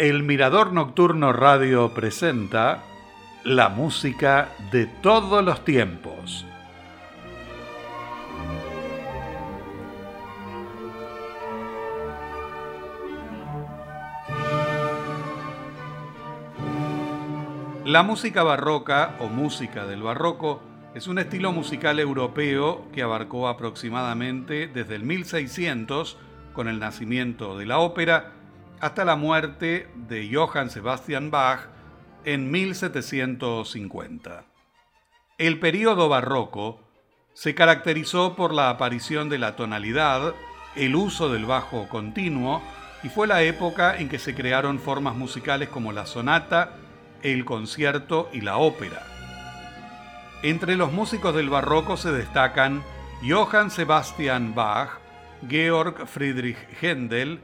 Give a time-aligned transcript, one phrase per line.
[0.00, 2.82] El Mirador Nocturno Radio presenta
[3.44, 6.46] la música de todos los tiempos.
[17.84, 20.62] La música barroca o música del barroco
[20.94, 26.16] es un estilo musical europeo que abarcó aproximadamente desde el 1600
[26.54, 28.39] con el nacimiento de la ópera
[28.80, 31.68] hasta la muerte de Johann Sebastian Bach
[32.24, 34.44] en 1750.
[35.38, 36.80] El período barroco
[37.34, 40.34] se caracterizó por la aparición de la tonalidad,
[40.76, 42.62] el uso del bajo continuo
[43.02, 46.72] y fue la época en que se crearon formas musicales como la sonata,
[47.22, 49.02] el concierto y la ópera.
[50.42, 52.82] Entre los músicos del barroco se destacan
[53.26, 54.98] Johann Sebastian Bach,
[55.48, 57.40] Georg Friedrich Händel,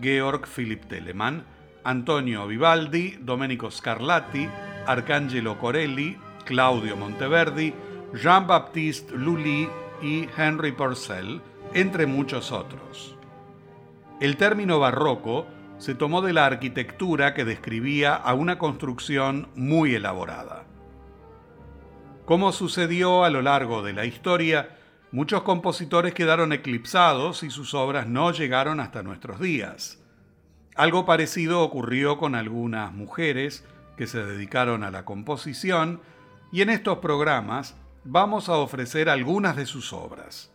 [0.00, 1.44] Georg Philipp Telemann,
[1.84, 4.48] Antonio Vivaldi, Domenico Scarlatti,
[4.86, 7.72] Arcangelo Corelli, Claudio Monteverdi,
[8.14, 9.68] Jean-Baptiste Lully
[10.02, 11.40] y Henry Purcell,
[11.74, 13.16] entre muchos otros.
[14.20, 15.46] El término barroco
[15.78, 20.64] se tomó de la arquitectura que describía a una construcción muy elaborada.
[22.26, 24.76] Como sucedió a lo largo de la historia,
[25.12, 29.98] Muchos compositores quedaron eclipsados y sus obras no llegaron hasta nuestros días.
[30.76, 33.64] Algo parecido ocurrió con algunas mujeres
[33.96, 36.00] que se dedicaron a la composición
[36.52, 40.52] y en estos programas vamos a ofrecer algunas de sus obras.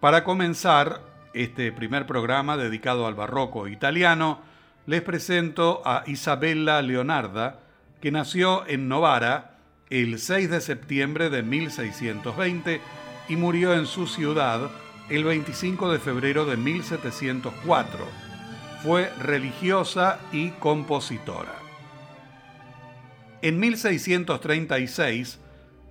[0.00, 1.00] Para comenzar
[1.32, 4.40] este primer programa dedicado al barroco italiano,
[4.86, 7.60] les presento a Isabella Leonarda,
[8.00, 9.53] que nació en Novara
[9.90, 12.80] el 6 de septiembre de 1620
[13.28, 14.70] y murió en su ciudad
[15.10, 18.06] el 25 de febrero de 1704.
[18.82, 21.54] Fue religiosa y compositora.
[23.42, 25.38] En 1636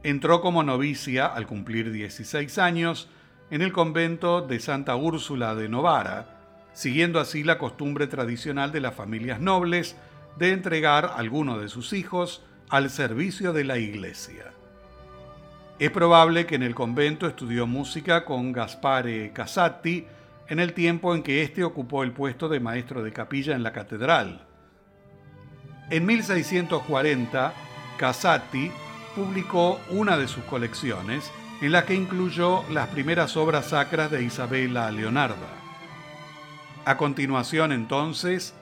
[0.01, 3.09] entró como novicia al cumplir 16 años
[3.51, 6.39] en el convento de Santa Úrsula de Novara,
[6.73, 9.95] siguiendo así la costumbre tradicional de las familias nobles
[10.37, 14.53] de entregar alguno de sus hijos al servicio de la iglesia.
[15.79, 20.05] Es probable que en el convento estudió música con Gaspare Casati
[20.47, 23.73] en el tiempo en que éste ocupó el puesto de maestro de capilla en la
[23.73, 24.45] catedral.
[25.89, 27.53] En 1640,
[27.97, 28.71] Casati
[29.15, 31.31] publicó una de sus colecciones
[31.61, 35.35] en la que incluyó las primeras obras sacras de Isabella Leonarda.
[36.85, 38.53] A continuación, entonces,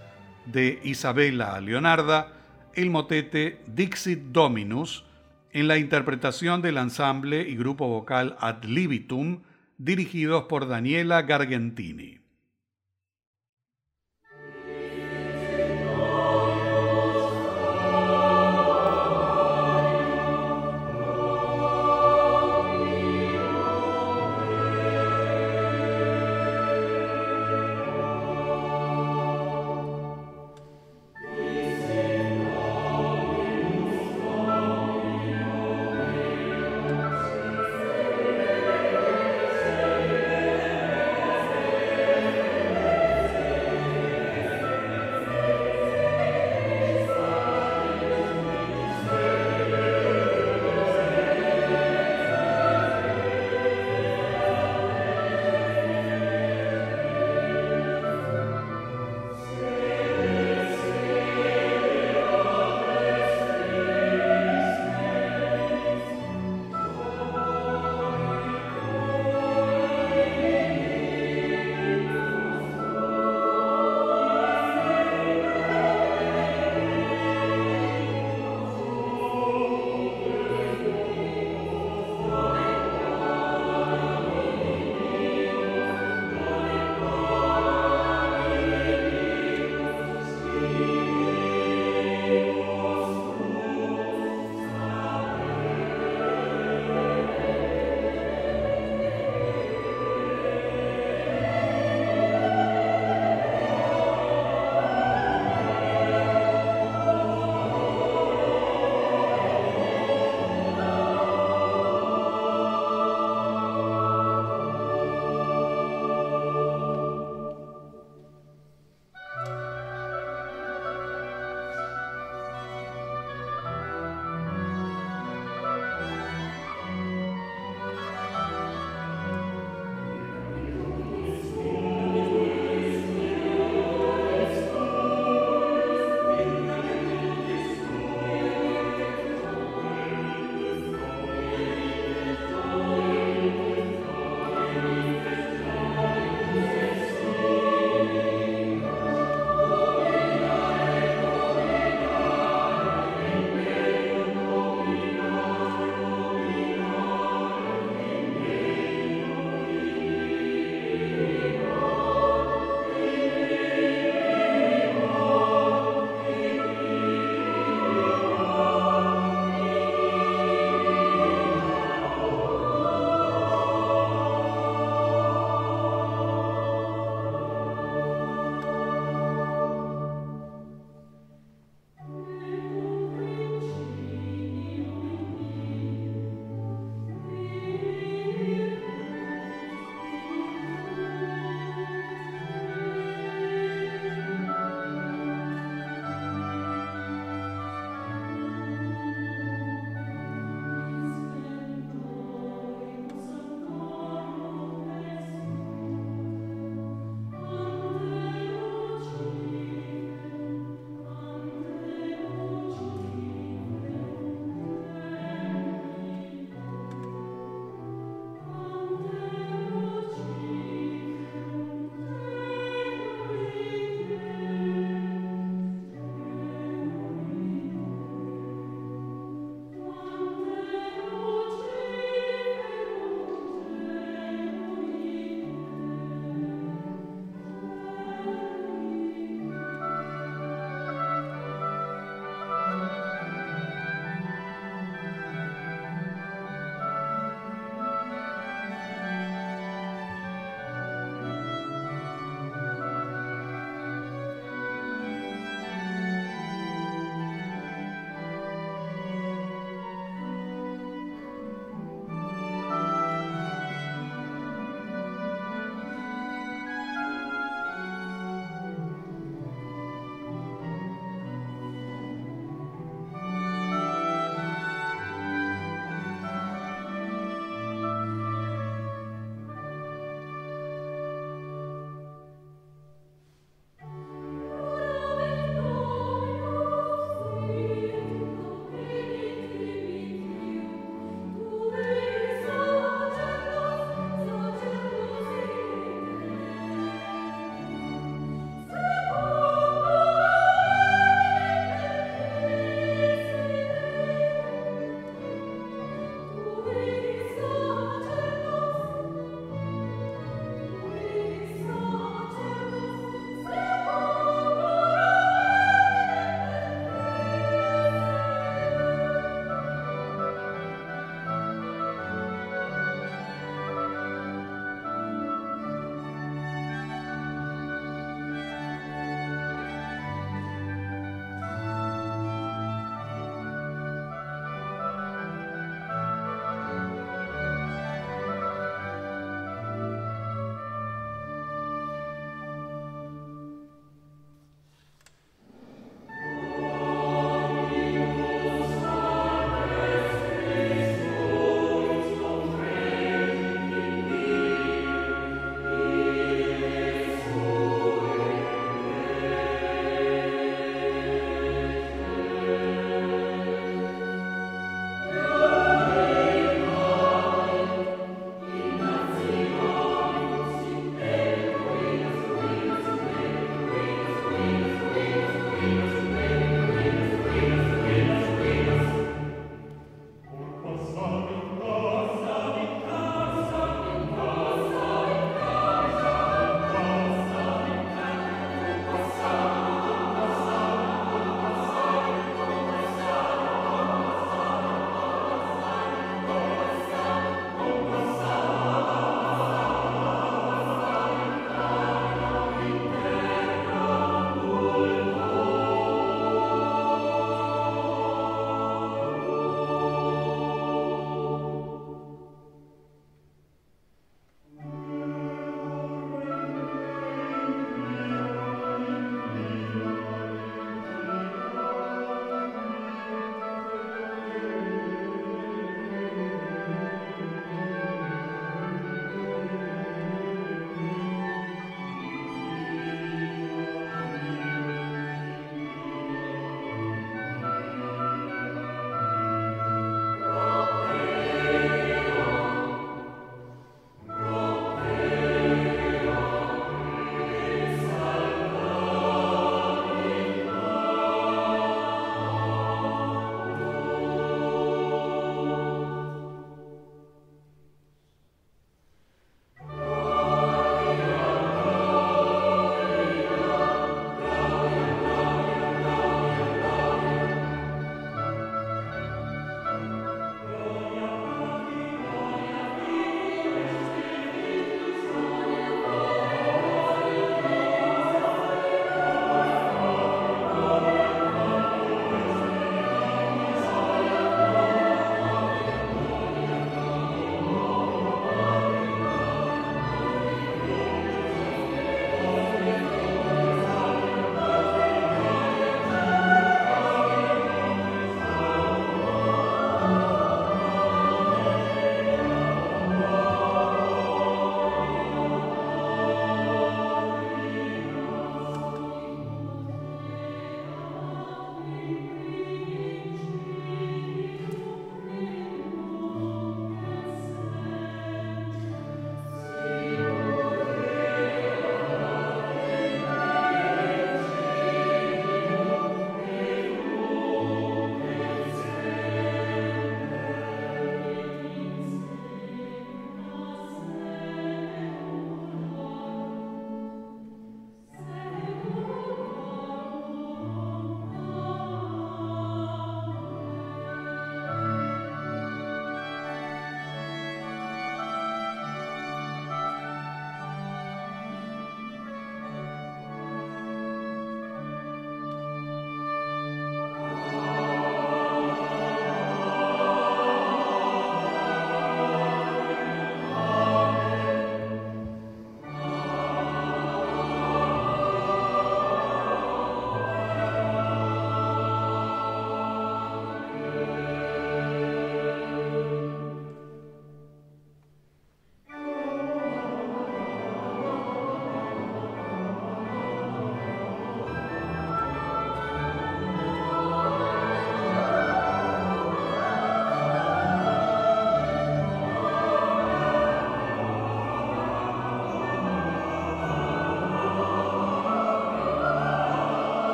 [0.45, 2.33] de Isabella Leonarda,
[2.75, 5.05] el motete Dixit Dominus
[5.51, 9.41] en la interpretación del ensamble y grupo vocal Ad Libitum
[9.77, 12.20] dirigidos por Daniela Gargentini.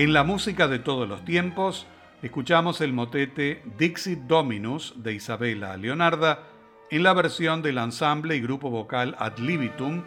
[0.00, 1.86] En la música de todos los tiempos,
[2.22, 6.44] escuchamos el motete Dixit Dominus de Isabella Leonarda
[6.90, 10.02] en la versión del ensamble y grupo vocal Ad Libitum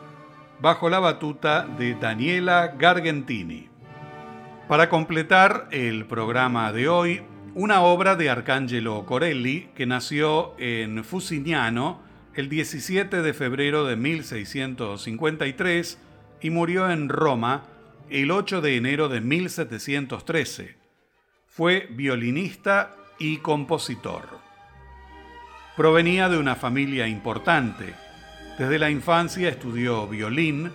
[0.59, 3.69] bajo la batuta de Daniela Gargentini.
[4.67, 7.21] Para completar el programa de hoy,
[7.53, 12.01] una obra de Arcangelo Corelli que nació en Fusignano
[12.33, 15.99] el 17 de febrero de 1653
[16.41, 17.65] y murió en Roma
[18.09, 20.75] el 8 de enero de 1713.
[21.47, 24.39] Fue violinista y compositor.
[25.75, 27.93] Provenía de una familia importante.
[28.57, 30.71] Desde la infancia estudió violín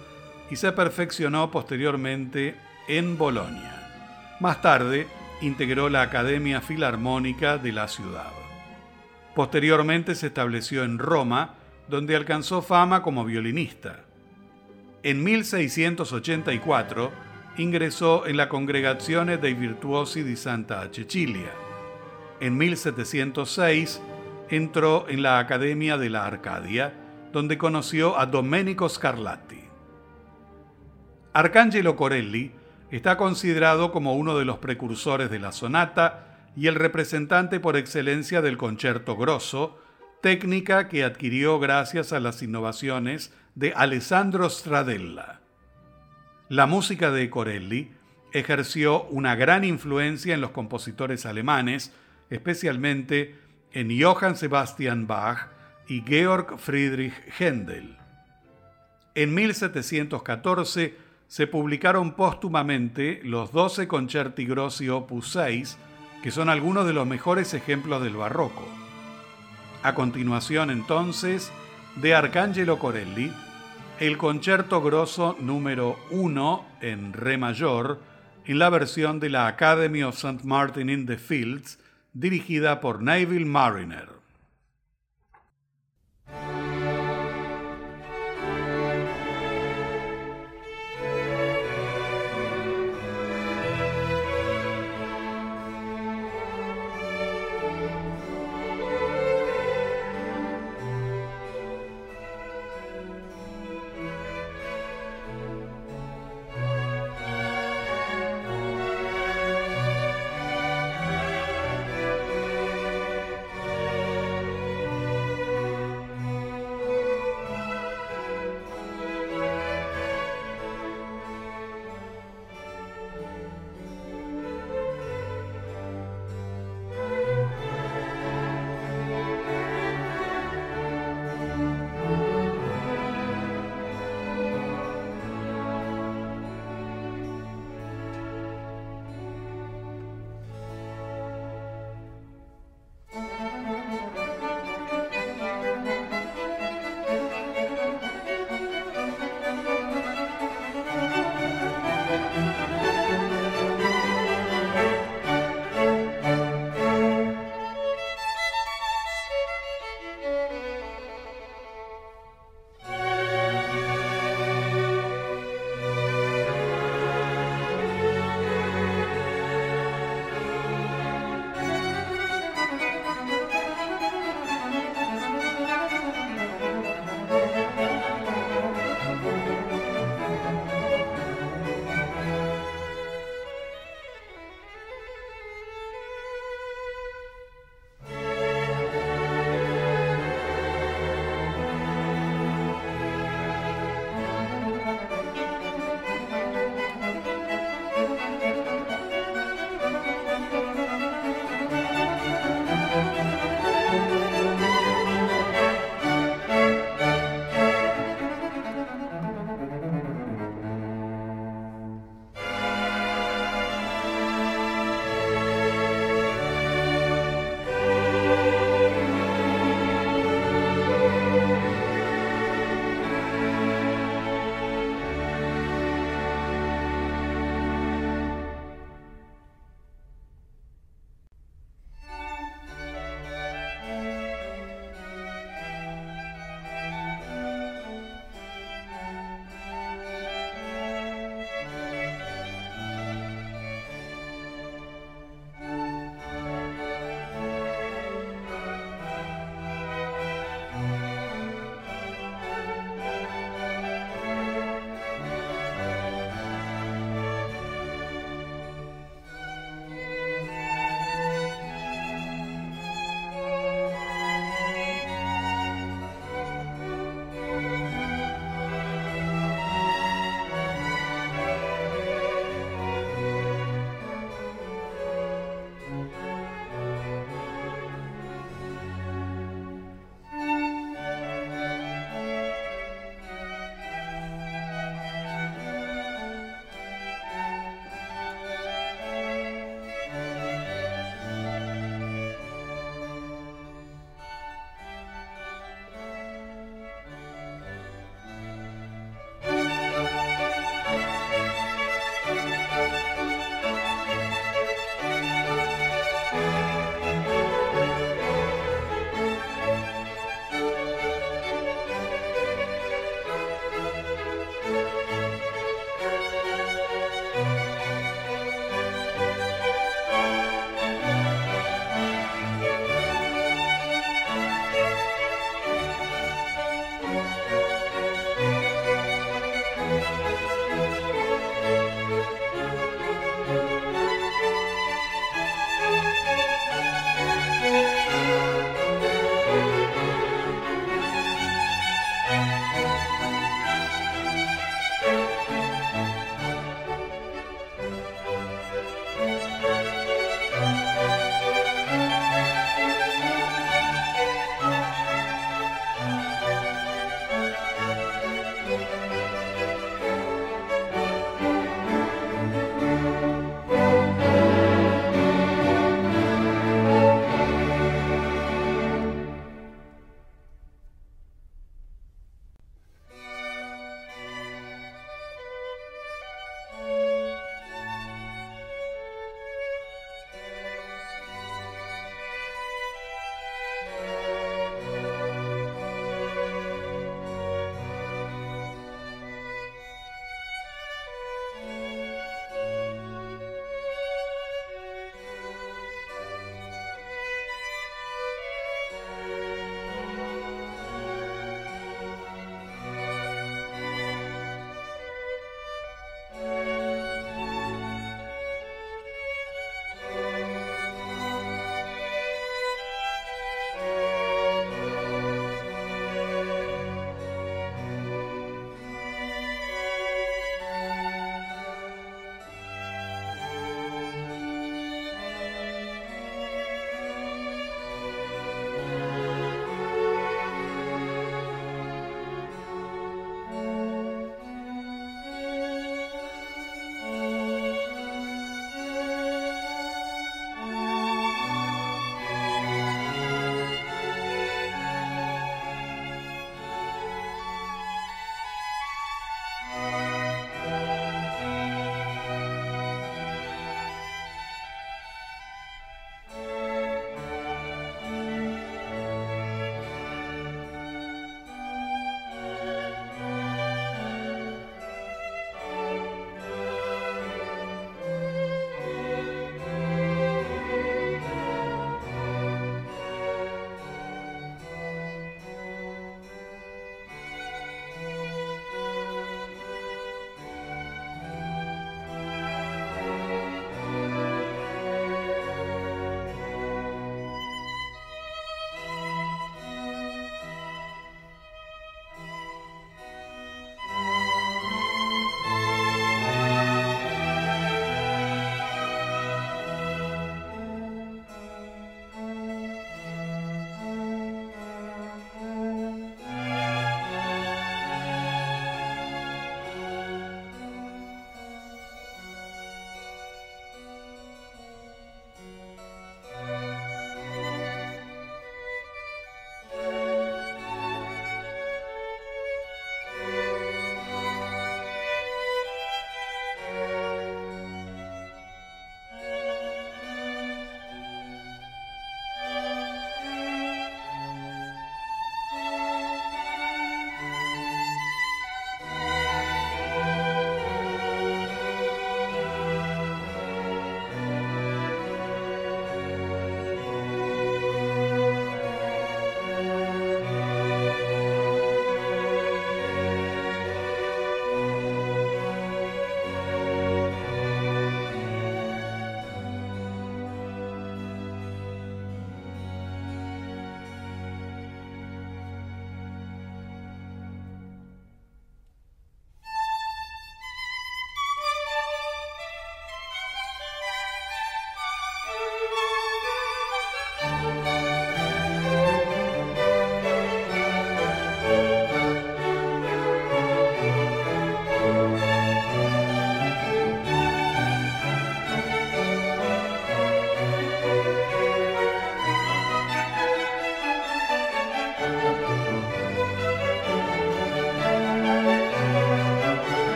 [0.50, 2.56] y se perfeccionó posteriormente
[2.88, 4.36] en Bolonia.
[4.40, 5.06] Más tarde,
[5.40, 8.32] integró la Academia Filarmónica de la ciudad.
[9.34, 11.54] Posteriormente se estableció en Roma,
[11.88, 14.07] donde alcanzó fama como violinista.
[15.08, 17.10] En 1684
[17.56, 21.50] ingresó en la Congregazione dei Virtuosi di Santa Cecilia.
[22.40, 24.02] En 1706
[24.50, 26.92] entró en la Academia de la Arcadia,
[27.32, 29.64] donde conoció a Domenico Scarlatti.
[31.32, 32.52] Arcangelo Corelli
[32.90, 38.42] está considerado como uno de los precursores de la sonata y el representante por excelencia
[38.42, 39.78] del concierto grosso,
[40.20, 45.40] técnica que adquirió gracias a las innovaciones de Alessandro Stradella.
[46.48, 47.92] La música de Corelli
[48.32, 51.92] ejerció una gran influencia en los compositores alemanes,
[52.30, 53.36] especialmente
[53.72, 55.48] en Johann Sebastian Bach
[55.86, 57.96] y Georg Friedrich Händel.
[59.14, 60.96] En 1714
[61.26, 65.76] se publicaron póstumamente los 12 concerti grossi opus 6,
[66.22, 68.77] que son algunos de los mejores ejemplos del barroco.
[69.82, 71.52] A continuación, entonces,
[71.96, 73.32] de Arcangelo Corelli,
[74.00, 78.00] el concierto grosso número 1 en re mayor,
[78.44, 80.44] en la versión de la Academy of St.
[80.44, 81.78] Martin in the Fields,
[82.12, 84.17] dirigida por Neville Mariner.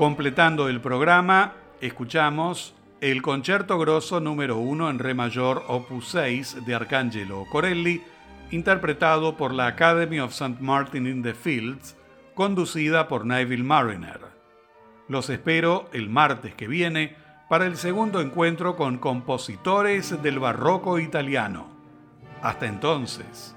[0.00, 6.74] Completando el programa, escuchamos el Concierto Grosso número 1 en Re mayor opus 6 de
[6.74, 8.02] Arcangelo Corelli,
[8.50, 10.56] interpretado por la Academy of St.
[10.58, 11.98] Martin in the Fields,
[12.34, 14.20] conducida por Neville Mariner.
[15.06, 17.14] Los espero el martes que viene
[17.50, 21.66] para el segundo encuentro con compositores del barroco italiano.
[22.40, 23.54] Hasta entonces.